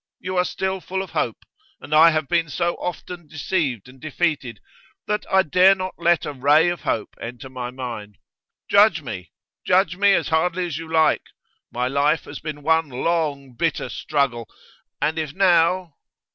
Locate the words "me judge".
9.03-9.97